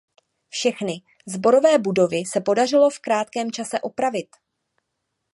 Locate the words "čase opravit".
3.51-4.27